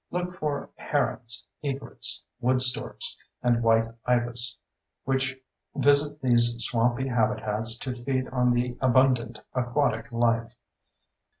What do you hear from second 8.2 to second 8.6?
on